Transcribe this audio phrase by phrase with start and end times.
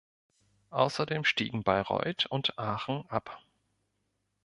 [0.71, 3.39] Außerdem stiegen Bayreuth und Aachen ab.